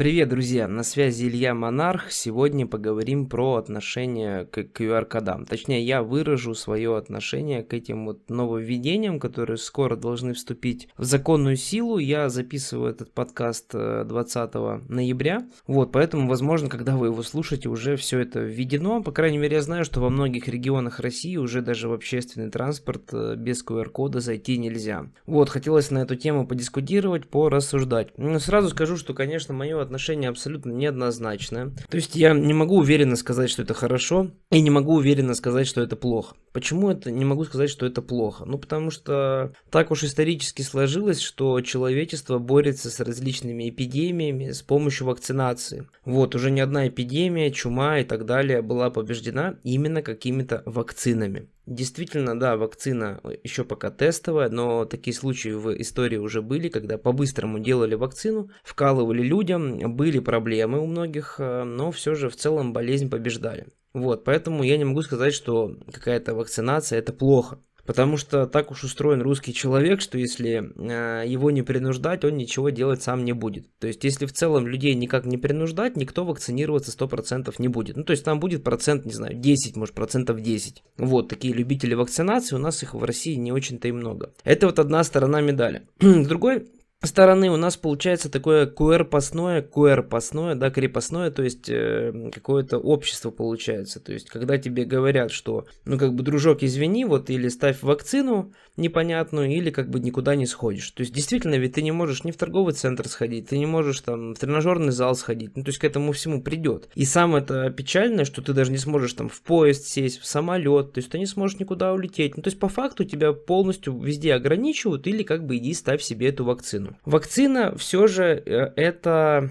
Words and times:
Привет, 0.00 0.30
друзья! 0.30 0.66
На 0.66 0.82
связи 0.82 1.28
Илья 1.28 1.52
Монарх. 1.52 2.10
Сегодня 2.10 2.66
поговорим 2.66 3.26
про 3.26 3.56
отношение 3.56 4.46
к 4.46 4.56
QR-кодам. 4.60 5.44
Точнее, 5.44 5.84
я 5.84 6.02
выражу 6.02 6.54
свое 6.54 6.96
отношение 6.96 7.62
к 7.62 7.74
этим 7.74 8.06
вот 8.06 8.30
нововведениям, 8.30 9.20
которые 9.20 9.58
скоро 9.58 9.96
должны 9.96 10.32
вступить 10.32 10.88
в 10.96 11.04
законную 11.04 11.56
силу. 11.56 11.98
Я 11.98 12.30
записываю 12.30 12.90
этот 12.92 13.12
подкаст 13.12 13.72
20 13.72 14.50
э, 14.54 14.80
ноября. 14.88 15.46
Вот, 15.66 15.92
поэтому, 15.92 16.30
возможно, 16.30 16.70
когда 16.70 16.96
вы 16.96 17.08
его 17.08 17.22
слушаете, 17.22 17.68
уже 17.68 17.96
все 17.96 18.20
это 18.20 18.40
введено. 18.40 19.02
По 19.02 19.12
крайней 19.12 19.36
мере, 19.36 19.56
я 19.56 19.62
знаю, 19.62 19.84
что 19.84 20.00
во 20.00 20.08
многих 20.08 20.48
регионах 20.48 21.00
России 21.00 21.36
уже 21.36 21.60
даже 21.60 21.90
в 21.90 21.92
общественный 21.92 22.50
транспорт 22.50 23.10
э, 23.12 23.34
без 23.36 23.62
QR-кода 23.62 24.20
зайти 24.20 24.56
нельзя. 24.56 25.10
Вот, 25.26 25.50
хотелось 25.50 25.90
на 25.90 25.98
эту 25.98 26.16
тему 26.16 26.46
подискутировать, 26.46 27.28
порассуждать. 27.28 28.16
Но 28.16 28.38
сразу 28.38 28.70
скажу, 28.70 28.96
что, 28.96 29.12
конечно, 29.12 29.52
мое 29.52 29.89
отношение 29.90 30.30
абсолютно 30.30 30.70
неоднозначное. 30.70 31.72
То 31.88 31.96
есть 31.96 32.14
я 32.14 32.32
не 32.32 32.54
могу 32.54 32.76
уверенно 32.76 33.16
сказать, 33.16 33.50
что 33.50 33.62
это 33.62 33.74
хорошо, 33.74 34.30
и 34.52 34.60
не 34.60 34.70
могу 34.70 34.94
уверенно 34.94 35.34
сказать, 35.34 35.66
что 35.66 35.80
это 35.80 35.96
плохо. 35.96 36.36
Почему 36.52 36.90
это 36.90 37.10
не 37.10 37.24
могу 37.24 37.44
сказать, 37.44 37.70
что 37.70 37.86
это 37.86 38.00
плохо? 38.00 38.44
Ну, 38.44 38.56
потому 38.56 38.92
что 38.92 39.52
так 39.68 39.90
уж 39.90 40.04
исторически 40.04 40.62
сложилось, 40.62 41.20
что 41.20 41.60
человечество 41.60 42.38
борется 42.38 42.88
с 42.88 43.00
различными 43.00 43.68
эпидемиями 43.68 44.52
с 44.52 44.62
помощью 44.62 45.08
вакцинации. 45.08 45.88
Вот, 46.04 46.36
уже 46.36 46.52
не 46.52 46.60
одна 46.60 46.86
эпидемия, 46.86 47.50
чума 47.50 47.98
и 47.98 48.04
так 48.04 48.26
далее 48.26 48.62
была 48.62 48.90
побеждена 48.90 49.56
именно 49.64 50.02
какими-то 50.02 50.62
вакцинами. 50.66 51.48
Действительно, 51.66 52.38
да, 52.38 52.56
вакцина 52.56 53.20
еще 53.44 53.64
пока 53.64 53.90
тестовая, 53.90 54.48
но 54.48 54.86
такие 54.86 55.14
случаи 55.14 55.50
в 55.50 55.80
истории 55.80 56.16
уже 56.16 56.42
были, 56.42 56.68
когда 56.68 56.98
по-быстрому 56.98 57.58
делали 57.58 57.94
вакцину, 57.94 58.50
вкалывали 58.64 59.22
людям, 59.22 59.94
были 59.94 60.18
проблемы 60.18 60.80
у 60.80 60.86
многих, 60.86 61.36
э, 61.38 61.64
но 61.64 61.92
все 61.92 62.14
же 62.14 62.28
в 62.28 62.36
целом 62.36 62.72
болезнь 62.72 63.10
побеждали. 63.10 63.68
Вот, 63.92 64.24
поэтому 64.24 64.62
я 64.62 64.78
не 64.78 64.84
могу 64.84 65.02
сказать, 65.02 65.34
что 65.34 65.76
какая-то 65.92 66.34
вакцинация 66.34 66.98
это 66.98 67.12
плохо. 67.12 67.60
Потому 67.90 68.18
что 68.18 68.46
так 68.46 68.70
уж 68.70 68.84
устроен 68.84 69.20
русский 69.20 69.52
человек, 69.52 70.00
что 70.00 70.16
если 70.16 70.62
э, 70.76 71.26
его 71.26 71.50
не 71.50 71.62
принуждать, 71.62 72.24
он 72.24 72.36
ничего 72.36 72.70
делать 72.70 73.02
сам 73.02 73.24
не 73.24 73.32
будет. 73.32 73.66
То 73.80 73.88
есть, 73.88 74.04
если 74.04 74.26
в 74.26 74.32
целом 74.32 74.68
людей 74.68 74.94
никак 74.94 75.24
не 75.24 75.36
принуждать, 75.36 75.96
никто 75.96 76.24
вакцинироваться 76.24 76.92
100% 76.96 77.52
не 77.58 77.66
будет. 77.66 77.96
Ну, 77.96 78.04
то 78.04 78.12
есть, 78.12 78.22
там 78.22 78.38
будет 78.38 78.62
процент, 78.62 79.06
не 79.06 79.12
знаю, 79.12 79.34
10, 79.34 79.74
может, 79.74 79.96
процентов 79.96 80.40
10. 80.40 80.84
Вот, 80.98 81.28
такие 81.28 81.52
любители 81.52 81.94
вакцинации, 81.94 82.54
у 82.54 82.60
нас 82.60 82.80
их 82.84 82.94
в 82.94 83.02
России 83.02 83.34
не 83.34 83.50
очень-то 83.50 83.88
и 83.88 83.92
много. 83.92 84.34
Это 84.44 84.66
вот 84.66 84.78
одна 84.78 85.02
сторона 85.02 85.40
медали. 85.40 85.82
С 86.00 86.28
другой 86.28 86.68
стороны 87.06 87.48
у 87.48 87.56
нас 87.56 87.78
получается 87.78 88.30
такое 88.30 88.66
QR-пасное, 88.66 89.62
QR-пасное, 89.62 90.54
да, 90.54 90.68
крепостное, 90.68 91.30
то 91.30 91.42
есть 91.42 91.70
э, 91.70 92.30
какое-то 92.30 92.76
общество 92.76 93.30
получается. 93.30 94.00
То 94.00 94.12
есть, 94.12 94.28
когда 94.28 94.58
тебе 94.58 94.84
говорят, 94.84 95.30
что, 95.30 95.66
ну, 95.86 95.96
как 95.98 96.14
бы, 96.14 96.22
дружок, 96.22 96.62
извини, 96.62 97.06
вот, 97.06 97.30
или 97.30 97.48
ставь 97.48 97.82
вакцину 97.82 98.52
непонятную, 98.76 99.50
или 99.50 99.70
как 99.70 99.88
бы 99.88 99.98
никуда 99.98 100.34
не 100.34 100.44
сходишь. 100.44 100.90
То 100.90 101.00
есть, 101.00 101.14
действительно, 101.14 101.54
ведь 101.54 101.72
ты 101.72 101.80
не 101.80 101.90
можешь 101.90 102.22
ни 102.24 102.32
в 102.32 102.36
торговый 102.36 102.74
центр 102.74 103.08
сходить, 103.08 103.48
ты 103.48 103.56
не 103.56 103.64
можешь 103.64 104.00
там 104.00 104.34
в 104.34 104.38
тренажерный 104.38 104.92
зал 104.92 105.14
сходить, 105.14 105.56
ну, 105.56 105.64
то 105.64 105.70
есть, 105.70 105.78
к 105.78 105.84
этому 105.84 106.12
всему 106.12 106.42
придет. 106.42 106.90
И 106.94 107.06
самое 107.06 107.42
это 107.42 107.70
печальное, 107.70 108.26
что 108.26 108.42
ты 108.42 108.52
даже 108.52 108.72
не 108.72 108.78
сможешь 108.78 109.14
там 109.14 109.30
в 109.30 109.40
поезд 109.40 109.86
сесть, 109.86 110.20
в 110.20 110.26
самолет, 110.26 110.92
то 110.92 110.98
есть, 110.98 111.10
ты 111.10 111.18
не 111.18 111.24
сможешь 111.24 111.58
никуда 111.58 111.94
улететь. 111.94 112.36
Ну, 112.36 112.42
то 112.42 112.48
есть, 112.48 112.58
по 112.58 112.68
факту 112.68 113.04
тебя 113.04 113.32
полностью 113.32 113.98
везде 113.98 114.34
ограничивают, 114.34 115.06
или 115.06 115.22
как 115.22 115.46
бы 115.46 115.56
иди 115.56 115.72
ставь 115.72 116.02
себе 116.02 116.28
эту 116.28 116.44
вакцину. 116.44 116.89
Вакцина 117.04 117.76
все 117.76 118.06
же 118.06 118.24
э, 118.24 118.72
это 118.76 119.50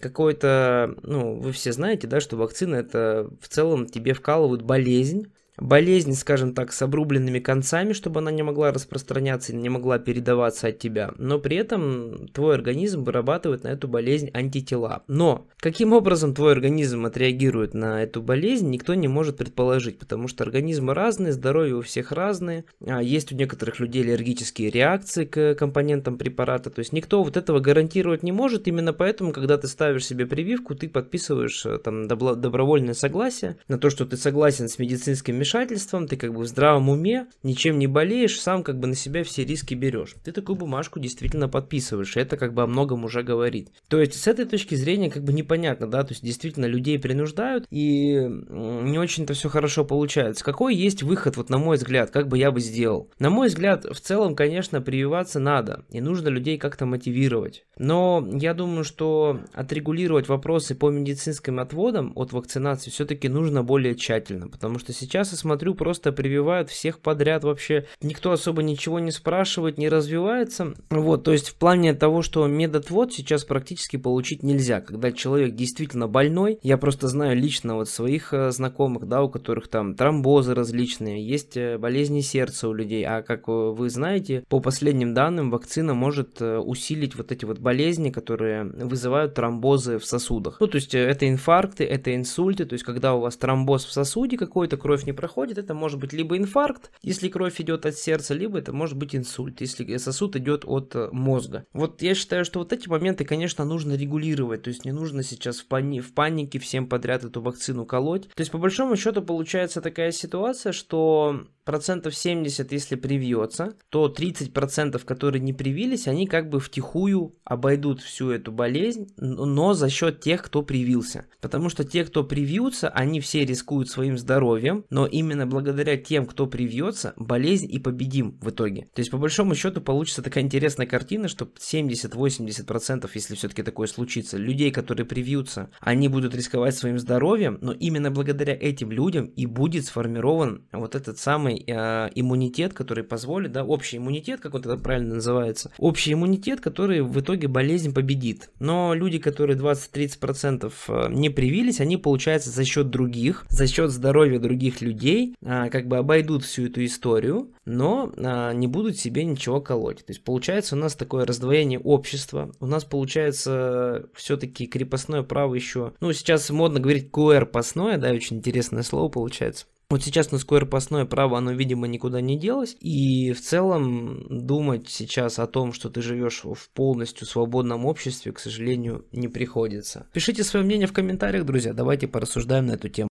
какой-то, 0.00 0.94
ну, 1.02 1.36
вы 1.36 1.52
все 1.52 1.72
знаете, 1.72 2.06
да, 2.06 2.20
что 2.20 2.36
вакцина 2.36 2.76
это 2.76 3.30
в 3.40 3.48
целом 3.48 3.86
тебе 3.86 4.14
вкалывают 4.14 4.62
болезнь, 4.62 5.32
болезнь, 5.58 6.14
скажем 6.14 6.54
так, 6.54 6.72
с 6.72 6.82
обрубленными 6.82 7.38
концами, 7.38 7.92
чтобы 7.92 8.20
она 8.20 8.30
не 8.30 8.42
могла 8.42 8.72
распространяться 8.72 9.52
и 9.52 9.56
не 9.56 9.68
могла 9.68 9.98
передаваться 9.98 10.68
от 10.68 10.78
тебя, 10.78 11.12
но 11.18 11.38
при 11.38 11.56
этом 11.56 12.28
твой 12.28 12.54
организм 12.54 13.04
вырабатывает 13.04 13.64
на 13.64 13.68
эту 13.68 13.88
болезнь 13.88 14.30
антитела. 14.32 15.02
Но 15.08 15.46
каким 15.58 15.92
образом 15.92 16.34
твой 16.34 16.52
организм 16.52 17.04
отреагирует 17.04 17.74
на 17.74 18.02
эту 18.02 18.22
болезнь, 18.22 18.70
никто 18.70 18.94
не 18.94 19.08
может 19.08 19.36
предположить, 19.36 19.98
потому 19.98 20.28
что 20.28 20.44
организмы 20.44 20.94
разные, 20.94 21.32
здоровье 21.32 21.76
у 21.76 21.82
всех 21.82 22.12
разные, 22.12 22.64
а 22.86 23.02
есть 23.02 23.32
у 23.32 23.36
некоторых 23.36 23.78
людей 23.78 24.02
аллергические 24.02 24.70
реакции 24.70 25.24
к 25.24 25.54
компонентам 25.54 26.16
препарата, 26.16 26.70
то 26.70 26.78
есть 26.78 26.92
никто 26.92 27.22
вот 27.22 27.36
этого 27.36 27.60
гарантировать 27.60 28.22
не 28.22 28.32
может, 28.32 28.68
именно 28.68 28.92
поэтому, 28.92 29.32
когда 29.32 29.58
ты 29.58 29.68
ставишь 29.68 30.06
себе 30.06 30.26
прививку, 30.26 30.74
ты 30.74 30.88
подписываешь 30.88 31.64
э, 31.66 31.78
там 31.78 32.08
добровольное 32.08 32.94
согласие 32.94 33.56
на 33.68 33.78
то, 33.78 33.90
что 33.90 34.06
ты 34.06 34.16
согласен 34.16 34.68
с 34.68 34.78
медицинским 34.78 35.41
вмешательством, 35.42 36.06
ты 36.06 36.16
как 36.16 36.32
бы 36.32 36.42
в 36.42 36.46
здравом 36.46 36.88
уме, 36.88 37.26
ничем 37.42 37.78
не 37.78 37.88
болеешь, 37.88 38.40
сам 38.40 38.62
как 38.62 38.78
бы 38.78 38.86
на 38.86 38.94
себя 38.94 39.24
все 39.24 39.44
риски 39.44 39.74
берешь. 39.74 40.14
Ты 40.24 40.30
такую 40.30 40.56
бумажку 40.56 41.00
действительно 41.00 41.48
подписываешь, 41.48 42.16
и 42.16 42.20
это 42.20 42.36
как 42.36 42.54
бы 42.54 42.62
о 42.62 42.66
многом 42.68 43.04
уже 43.04 43.24
говорит. 43.24 43.70
То 43.88 44.00
есть 44.00 44.14
с 44.14 44.28
этой 44.28 44.44
точки 44.44 44.76
зрения 44.76 45.10
как 45.10 45.24
бы 45.24 45.32
непонятно, 45.32 45.88
да, 45.88 46.04
то 46.04 46.12
есть 46.12 46.24
действительно 46.24 46.66
людей 46.66 46.98
принуждают, 46.98 47.66
и 47.70 48.20
не 48.20 48.98
очень-то 48.98 49.34
все 49.34 49.48
хорошо 49.48 49.84
получается. 49.84 50.44
Какой 50.44 50.76
есть 50.76 51.02
выход, 51.02 51.36
вот 51.36 51.50
на 51.50 51.58
мой 51.58 51.76
взгляд, 51.76 52.10
как 52.10 52.28
бы 52.28 52.38
я 52.38 52.52
бы 52.52 52.60
сделал? 52.60 53.10
На 53.18 53.30
мой 53.30 53.48
взгляд, 53.48 53.84
в 53.84 54.00
целом, 54.00 54.36
конечно, 54.36 54.80
прививаться 54.80 55.40
надо, 55.40 55.84
и 55.90 56.00
нужно 56.00 56.28
людей 56.28 56.56
как-то 56.56 56.86
мотивировать. 56.86 57.64
Но 57.78 58.24
я 58.32 58.54
думаю, 58.54 58.84
что 58.84 59.40
отрегулировать 59.52 60.28
вопросы 60.28 60.76
по 60.76 60.90
медицинским 60.90 61.58
отводам 61.58 62.12
от 62.14 62.32
вакцинации 62.32 62.90
все-таки 62.90 63.28
нужно 63.28 63.64
более 63.64 63.96
тщательно, 63.96 64.48
потому 64.48 64.78
что 64.78 64.92
сейчас 64.92 65.31
я 65.32 65.38
смотрю, 65.38 65.74
просто 65.74 66.12
прививают 66.12 66.70
всех 66.70 67.00
подряд 67.00 67.44
вообще. 67.44 67.86
Никто 68.00 68.32
особо 68.32 68.62
ничего 68.62 68.98
не 69.00 69.10
спрашивает, 69.10 69.78
не 69.78 69.88
развивается. 69.88 70.74
Вот, 70.90 71.24
то 71.24 71.32
есть 71.32 71.48
в 71.48 71.54
плане 71.56 71.94
того, 71.94 72.22
что 72.22 72.46
медотвод 72.46 73.12
сейчас 73.12 73.44
практически 73.44 73.96
получить 73.96 74.42
нельзя. 74.42 74.80
Когда 74.80 75.12
человек 75.12 75.54
действительно 75.54 76.08
больной, 76.08 76.58
я 76.62 76.78
просто 76.78 77.08
знаю 77.08 77.36
лично 77.36 77.74
вот 77.74 77.88
своих 77.88 78.32
э, 78.32 78.50
знакомых, 78.50 79.08
да, 79.08 79.22
у 79.22 79.28
которых 79.28 79.68
там 79.68 79.94
тромбозы 79.94 80.54
различные, 80.54 81.26
есть 81.26 81.56
э, 81.56 81.78
болезни 81.78 82.20
сердца 82.20 82.68
у 82.68 82.72
людей, 82.72 83.04
а 83.04 83.22
как 83.22 83.48
вы 83.48 83.90
знаете, 83.90 84.44
по 84.48 84.60
последним 84.60 85.14
данным, 85.14 85.50
вакцина 85.50 85.94
может 85.94 86.40
э, 86.40 86.58
усилить 86.58 87.16
вот 87.16 87.32
эти 87.32 87.44
вот 87.44 87.58
болезни, 87.58 88.10
которые 88.10 88.64
вызывают 88.64 89.34
тромбозы 89.34 89.98
в 89.98 90.04
сосудах. 90.04 90.58
Ну, 90.60 90.66
то 90.66 90.76
есть 90.76 90.94
это 90.94 91.28
инфаркты, 91.28 91.84
это 91.84 92.14
инсульты, 92.14 92.64
то 92.64 92.74
есть 92.74 92.84
когда 92.84 93.14
у 93.14 93.20
вас 93.20 93.36
тромбоз 93.36 93.84
в 93.84 93.92
сосуде 93.92 94.36
какой-то, 94.36 94.76
кровь 94.76 95.04
не 95.04 95.12
проходит, 95.22 95.56
это 95.56 95.72
может 95.72 96.00
быть 96.00 96.12
либо 96.12 96.36
инфаркт, 96.36 96.90
если 97.00 97.28
кровь 97.28 97.60
идет 97.60 97.86
от 97.86 97.94
сердца, 97.94 98.34
либо 98.34 98.58
это 98.58 98.72
может 98.72 98.96
быть 98.96 99.14
инсульт, 99.14 99.60
если 99.60 99.96
сосуд 99.98 100.34
идет 100.34 100.64
от 100.66 100.96
э, 100.96 101.10
мозга. 101.12 101.64
Вот 101.72 102.02
я 102.02 102.16
считаю, 102.16 102.44
что 102.44 102.58
вот 102.58 102.72
эти 102.72 102.88
моменты, 102.88 103.24
конечно, 103.24 103.64
нужно 103.64 103.94
регулировать, 103.94 104.62
то 104.64 104.68
есть 104.68 104.84
не 104.84 104.90
нужно 104.90 105.22
сейчас 105.22 105.60
в, 105.60 105.66
пани 105.68 106.00
в 106.00 106.12
панике 106.12 106.58
всем 106.58 106.88
подряд 106.88 107.22
эту 107.22 107.40
вакцину 107.40 107.86
колоть. 107.86 108.28
То 108.34 108.40
есть 108.40 108.50
по 108.50 108.58
большому 108.58 108.96
счету 108.96 109.22
получается 109.22 109.80
такая 109.80 110.10
ситуация, 110.10 110.72
что 110.72 111.46
процентов 111.64 112.14
70, 112.14 112.72
если 112.72 112.96
привьется, 112.96 113.74
то 113.88 114.08
30 114.08 114.52
процентов, 114.52 115.04
которые 115.04 115.40
не 115.40 115.52
привились, 115.52 116.08
они 116.08 116.26
как 116.26 116.48
бы 116.48 116.60
втихую 116.60 117.36
обойдут 117.44 118.00
всю 118.00 118.30
эту 118.30 118.52
болезнь, 118.52 119.08
но 119.16 119.74
за 119.74 119.88
счет 119.88 120.20
тех, 120.20 120.42
кто 120.42 120.62
привился. 120.62 121.26
Потому 121.40 121.68
что 121.68 121.84
те, 121.84 122.04
кто 122.04 122.24
привьются, 122.24 122.88
они 122.88 123.20
все 123.20 123.44
рискуют 123.44 123.88
своим 123.88 124.18
здоровьем, 124.18 124.84
но 124.90 125.06
именно 125.06 125.46
благодаря 125.46 125.96
тем, 125.96 126.26
кто 126.26 126.46
привьется, 126.46 127.14
болезнь 127.16 127.70
и 127.70 127.78
победим 127.78 128.38
в 128.40 128.50
итоге. 128.50 128.88
То 128.94 129.00
есть, 129.00 129.10
по 129.10 129.18
большому 129.18 129.54
счету, 129.54 129.80
получится 129.80 130.22
такая 130.22 130.44
интересная 130.44 130.86
картина, 130.86 131.28
что 131.28 131.44
70-80 131.44 132.64
процентов, 132.64 133.14
если 133.14 133.34
все-таки 133.34 133.62
такое 133.62 133.86
случится, 133.86 134.36
людей, 134.36 134.70
которые 134.70 135.06
привьются, 135.06 135.70
они 135.80 136.08
будут 136.08 136.34
рисковать 136.34 136.74
своим 136.74 136.98
здоровьем, 136.98 137.58
но 137.60 137.72
именно 137.72 138.10
благодаря 138.10 138.54
этим 138.54 138.90
людям 138.90 139.26
и 139.26 139.46
будет 139.46 139.86
сформирован 139.86 140.66
вот 140.72 140.94
этот 140.94 141.18
самый 141.18 141.51
самый 141.52 141.64
э, 141.66 142.10
иммунитет, 142.14 142.74
который 142.74 143.04
позволит, 143.04 143.52
да, 143.52 143.64
общий 143.64 143.98
иммунитет, 143.98 144.40
как 144.40 144.52
вот 144.52 144.66
это 144.66 144.76
правильно 144.76 145.16
называется, 145.16 145.70
общий 145.78 146.12
иммунитет, 146.12 146.60
который 146.60 147.02
в 147.02 147.20
итоге 147.20 147.48
болезнь 147.48 147.92
победит. 147.92 148.50
Но 148.58 148.94
люди, 148.94 149.18
которые 149.18 149.58
20-30% 149.58 150.72
э, 150.88 151.08
не 151.10 151.30
привились, 151.30 151.80
они, 151.80 151.96
получается, 151.96 152.50
за 152.50 152.64
счет 152.64 152.90
других, 152.90 153.44
за 153.48 153.66
счет 153.66 153.90
здоровья 153.90 154.38
других 154.38 154.80
людей, 154.80 155.34
э, 155.40 155.68
как 155.70 155.88
бы 155.88 155.98
обойдут 155.98 156.44
всю 156.44 156.66
эту 156.66 156.84
историю, 156.84 157.52
но 157.64 158.12
э, 158.16 158.52
не 158.54 158.66
будут 158.66 158.96
себе 158.96 159.24
ничего 159.24 159.60
колоть. 159.60 159.98
То 159.98 160.12
есть 160.12 160.24
получается 160.24 160.76
у 160.76 160.78
нас 160.78 160.94
такое 160.94 161.24
раздвоение 161.26 161.78
общества, 161.78 162.52
у 162.60 162.66
нас 162.66 162.84
получается 162.84 164.06
все-таки 164.14 164.66
крепостное 164.66 165.22
право 165.22 165.54
еще, 165.54 165.92
ну 166.00 166.12
сейчас 166.12 166.50
модно 166.50 166.80
говорить 166.80 167.10
QR-пасное, 167.12 167.98
да, 167.98 168.10
очень 168.10 168.36
интересное 168.36 168.82
слово 168.82 169.08
получается. 169.08 169.66
Вот 169.92 170.02
сейчас 170.02 170.32
на 170.32 170.38
скорпостное 170.38 171.04
право, 171.04 171.36
оно, 171.36 171.52
видимо, 171.52 171.86
никуда 171.86 172.22
не 172.22 172.38
делось. 172.38 172.78
И 172.80 173.32
в 173.32 173.42
целом 173.42 174.24
думать 174.30 174.88
сейчас 174.88 175.38
о 175.38 175.46
том, 175.46 175.74
что 175.74 175.90
ты 175.90 176.00
живешь 176.00 176.44
в 176.44 176.70
полностью 176.70 177.26
свободном 177.26 177.84
обществе, 177.84 178.32
к 178.32 178.38
сожалению, 178.38 179.04
не 179.12 179.28
приходится. 179.28 180.06
Пишите 180.14 180.44
свое 180.44 180.64
мнение 180.64 180.86
в 180.86 180.94
комментариях, 180.94 181.44
друзья. 181.44 181.74
Давайте 181.74 182.08
порассуждаем 182.08 182.68
на 182.68 182.72
эту 182.72 182.88
тему. 182.88 183.10